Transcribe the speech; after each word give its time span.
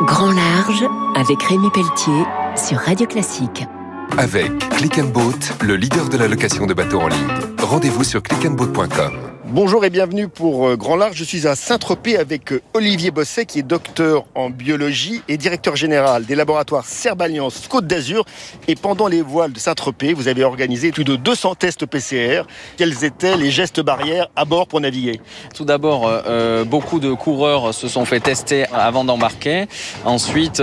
Grand 0.00 0.32
Large 0.32 0.84
avec 1.14 1.42
Rémi 1.42 1.70
Pelletier 1.70 2.24
sur 2.56 2.78
Radio 2.78 3.06
Classique. 3.06 3.64
Avec 4.18 4.58
Click 4.70 5.00
Boat, 5.12 5.32
le 5.62 5.76
leader 5.76 6.08
de 6.08 6.16
la 6.16 6.28
location 6.28 6.66
de 6.66 6.74
bateaux 6.74 7.00
en 7.00 7.08
ligne. 7.08 7.28
Rendez-vous 7.60 8.02
sur 8.02 8.22
clickandboat.com. 8.22 9.31
Bonjour 9.54 9.84
et 9.84 9.90
bienvenue 9.90 10.28
pour 10.28 10.66
euh, 10.66 10.76
Grand 10.76 10.96
Large. 10.96 11.14
Je 11.14 11.24
suis 11.24 11.46
à 11.46 11.54
Saint-Tropez 11.56 12.16
avec 12.16 12.54
euh, 12.54 12.62
Olivier 12.72 13.10
Bosset 13.10 13.44
qui 13.44 13.58
est 13.58 13.62
docteur 13.62 14.24
en 14.34 14.48
biologie 14.48 15.20
et 15.28 15.36
directeur 15.36 15.76
général 15.76 16.24
des 16.24 16.34
laboratoires 16.34 16.86
Cerballiance 16.86 17.68
Côte 17.68 17.86
d'Azur. 17.86 18.24
Et 18.66 18.76
pendant 18.76 19.08
les 19.08 19.20
voiles 19.20 19.52
de 19.52 19.58
Saint-Tropez, 19.58 20.14
vous 20.14 20.26
avez 20.26 20.42
organisé 20.42 20.90
plus 20.90 21.04
de 21.04 21.16
200 21.16 21.56
tests 21.56 21.84
PCR. 21.84 22.44
Quels 22.78 23.04
étaient 23.04 23.36
les 23.36 23.50
gestes 23.50 23.82
barrières 23.82 24.28
à 24.36 24.46
bord 24.46 24.68
pour 24.68 24.80
naviguer? 24.80 25.20
Tout 25.54 25.66
d'abord, 25.66 26.08
euh, 26.08 26.64
beaucoup 26.64 26.98
de 26.98 27.12
coureurs 27.12 27.74
se 27.74 27.88
sont 27.88 28.06
fait 28.06 28.20
tester 28.20 28.64
avant 28.72 29.04
d'embarquer. 29.04 29.66
Ensuite, 30.06 30.62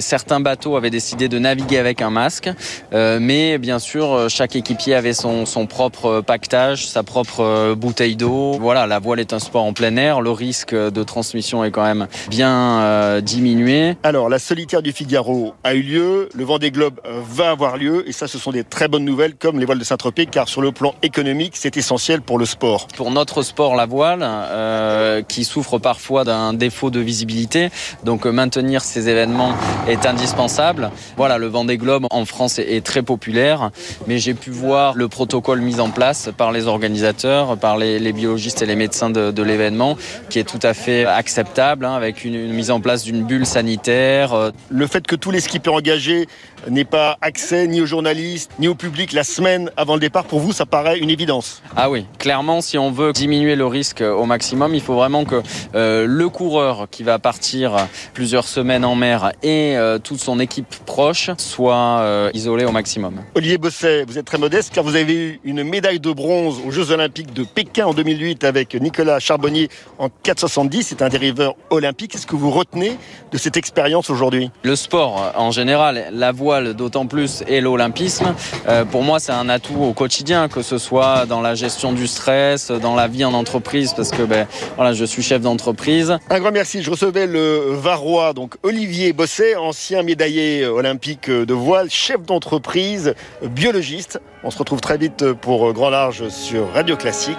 certains 0.00 0.40
bateaux 0.40 0.76
avaient 0.76 0.88
décidé 0.88 1.28
de 1.28 1.38
naviguer 1.38 1.76
avec 1.76 2.00
un 2.00 2.08
masque. 2.08 2.48
mais 2.90 3.58
bien 3.58 3.78
sûr, 3.78 4.30
chaque 4.30 4.56
équipier 4.56 4.94
avait 4.94 5.12
son, 5.12 5.44
son 5.44 5.66
propre 5.66 6.22
pactage, 6.22 6.86
sa 6.86 7.02
propre 7.02 7.74
bouteille 7.74 8.13
d'eau. 8.16 8.56
Voilà, 8.60 8.86
la 8.86 8.98
voile 8.98 9.20
est 9.20 9.32
un 9.32 9.38
sport 9.38 9.64
en 9.64 9.72
plein 9.72 9.96
air. 9.96 10.20
Le 10.20 10.30
risque 10.30 10.74
de 10.74 11.02
transmission 11.02 11.64
est 11.64 11.70
quand 11.70 11.84
même 11.84 12.06
bien 12.28 12.80
euh, 12.80 13.20
diminué. 13.20 13.96
Alors, 14.02 14.28
la 14.28 14.38
solitaire 14.38 14.82
du 14.82 14.92
Figaro 14.92 15.54
a 15.64 15.74
eu 15.74 15.82
lieu. 15.82 16.28
Le 16.34 16.44
Vendée 16.44 16.70
Globe 16.70 17.00
euh, 17.06 17.20
va 17.28 17.50
avoir 17.50 17.76
lieu. 17.76 18.08
Et 18.08 18.12
ça, 18.12 18.28
ce 18.28 18.38
sont 18.38 18.52
des 18.52 18.64
très 18.64 18.88
bonnes 18.88 19.04
nouvelles, 19.04 19.34
comme 19.34 19.58
les 19.58 19.66
voiles 19.66 19.78
de 19.78 19.84
Saint-Tropez, 19.84 20.26
car 20.26 20.48
sur 20.48 20.62
le 20.62 20.72
plan 20.72 20.94
économique, 21.02 21.54
c'est 21.56 21.76
essentiel 21.76 22.22
pour 22.22 22.38
le 22.38 22.46
sport. 22.46 22.88
Pour 22.96 23.10
notre 23.10 23.42
sport, 23.42 23.74
la 23.76 23.86
voile, 23.86 24.20
euh, 24.22 25.22
qui 25.22 25.44
souffre 25.44 25.78
parfois 25.78 26.24
d'un 26.24 26.52
défaut 26.52 26.90
de 26.90 27.00
visibilité, 27.00 27.70
donc 28.04 28.26
maintenir 28.26 28.82
ces 28.82 29.08
événements 29.08 29.54
est 29.88 30.06
indispensable. 30.06 30.90
Voilà, 31.16 31.38
le 31.38 31.46
Vendée 31.46 31.78
Globe 31.78 32.06
en 32.10 32.24
France 32.24 32.58
est 32.58 32.84
très 32.84 33.02
populaire, 33.02 33.70
mais 34.06 34.18
j'ai 34.18 34.34
pu 34.34 34.50
voir 34.50 34.94
le 34.94 35.08
protocole 35.08 35.60
mis 35.60 35.80
en 35.80 35.90
place 35.90 36.30
par 36.36 36.52
les 36.52 36.66
organisateurs, 36.66 37.56
par 37.56 37.76
les 37.76 38.03
les, 38.04 38.12
biologistes 38.12 38.62
et 38.62 38.66
les 38.66 38.76
médecins 38.76 39.10
de, 39.10 39.42
l'événement, 39.42 39.96
qui 40.30 40.38
est 40.38 40.44
tout 40.44 40.60
à 40.62 40.74
fait 40.74 41.04
acceptable, 41.04 41.84
hein, 41.84 41.94
avec 41.94 42.24
une, 42.24 42.52
mise 42.52 42.70
en 42.70 42.80
place 42.80 43.04
d'une 43.04 43.24
bulle 43.24 43.46
sanitaire. 43.46 44.32
Euh. 44.32 44.50
Le 44.70 44.86
fait 44.86 45.06
que 45.06 45.16
tous 45.16 45.30
les 45.30 45.40
skippers 45.40 45.74
engagés 45.74 46.26
n'aient 46.70 46.84
pas 46.84 47.18
accès 47.20 47.66
ni 47.66 47.80
aux 47.80 47.86
journalistes, 47.86 48.50
ni 48.58 48.68
au 48.68 48.74
public 48.74 49.12
la 49.12 49.24
semaine 49.24 49.70
avant 49.76 49.94
le 49.94 50.00
départ, 50.00 50.24
pour 50.24 50.40
vous, 50.40 50.52
ça 50.52 50.66
paraît 50.66 50.98
une 50.98 51.10
évidence 51.10 51.62
Ah 51.76 51.90
oui, 51.90 52.06
clairement, 52.18 52.60
si 52.60 52.78
on 52.78 52.90
veut 52.90 53.12
diminuer 53.12 53.56
le 53.56 53.66
risque 53.66 54.00
au 54.00 54.24
maximum, 54.24 54.74
il 54.74 54.80
faut 54.80 54.94
vraiment 54.94 55.24
que 55.24 55.42
euh, 55.74 56.06
le 56.08 56.28
coureur 56.28 56.86
qui 56.90 57.02
va 57.02 57.18
partir 57.18 57.88
plusieurs 58.12 58.46
semaines 58.46 58.84
en 58.84 58.94
mer 58.94 59.32
et 59.42 59.76
euh, 59.76 59.98
toute 59.98 60.20
son 60.20 60.40
équipe 60.40 60.74
proche 60.86 61.30
soit 61.38 62.30
isolé 62.32 62.64
au 62.64 62.72
maximum. 62.72 63.20
Olivier 63.34 63.58
Bosset, 63.58 64.04
vous 64.06 64.18
êtes 64.18 64.24
très 64.24 64.38
modeste 64.38 64.72
car 64.72 64.84
vous 64.84 64.96
avez 64.96 65.14
eu 65.14 65.40
une 65.44 65.64
médaille 65.64 66.00
de 66.00 66.12
bronze 66.12 66.60
aux 66.66 66.70
Jeux 66.70 66.90
Olympiques 66.90 67.32
de 67.32 67.44
Pékin 67.44 67.86
en 67.86 67.93
2008 67.94 68.44
avec 68.44 68.74
Nicolas 68.74 69.18
Charbonnier 69.18 69.68
en 69.98 70.08
4,70. 70.08 70.82
C'est 70.82 71.02
un 71.02 71.08
dériveur 71.08 71.54
olympique. 71.70 72.12
Qu'est-ce 72.12 72.26
que 72.26 72.36
vous 72.36 72.50
retenez 72.50 72.98
de 73.32 73.38
cette 73.38 73.56
expérience 73.56 74.10
aujourd'hui? 74.10 74.50
Le 74.62 74.76
sport 74.76 75.32
en 75.34 75.50
général, 75.50 76.06
la 76.12 76.32
voile 76.32 76.74
d'autant 76.74 77.06
plus 77.06 77.42
et 77.46 77.60
l'olympisme, 77.60 78.34
euh, 78.68 78.84
pour 78.84 79.02
moi 79.02 79.18
c'est 79.20 79.32
un 79.32 79.48
atout 79.48 79.82
au 79.82 79.92
quotidien, 79.92 80.48
que 80.48 80.62
ce 80.62 80.78
soit 80.78 81.26
dans 81.26 81.40
la 81.40 81.54
gestion 81.54 81.92
du 81.92 82.06
stress, 82.06 82.70
dans 82.70 82.94
la 82.94 83.08
vie 83.08 83.24
en 83.24 83.34
entreprise, 83.34 83.94
parce 83.94 84.10
que 84.10 84.22
ben, 84.22 84.46
voilà, 84.76 84.92
je 84.92 85.04
suis 85.04 85.22
chef 85.22 85.40
d'entreprise. 85.42 86.18
Un 86.30 86.40
grand 86.40 86.52
merci. 86.52 86.82
Je 86.82 86.90
recevais 86.90 87.26
le 87.26 87.72
Varois, 87.72 88.32
donc 88.32 88.54
Olivier 88.62 89.12
Bosset, 89.12 89.56
ancien 89.56 90.02
médaillé 90.02 90.66
olympique 90.66 91.30
de 91.30 91.54
voile, 91.54 91.90
chef 91.90 92.22
d'entreprise, 92.22 93.14
biologiste. 93.42 94.20
On 94.42 94.50
se 94.50 94.58
retrouve 94.58 94.80
très 94.80 94.98
vite 94.98 95.32
pour 95.32 95.72
Grand 95.72 95.90
Large 95.90 96.28
sur 96.28 96.70
Radio 96.72 96.96
Classique. 96.96 97.38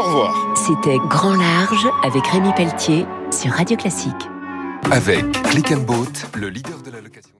Au 0.00 0.02
revoir. 0.02 0.34
C'était 0.54 0.96
Grand 1.10 1.34
Large 1.34 1.86
avec 2.02 2.26
Rémi 2.26 2.50
Pelletier 2.56 3.04
sur 3.30 3.52
Radio 3.52 3.76
Classique. 3.76 4.30
Avec 4.90 5.30
Click 5.42 5.72
and 5.72 5.80
Boat, 5.80 6.06
le 6.38 6.48
leader 6.48 6.80
de 6.82 6.90
la 6.90 7.02
location. 7.02 7.39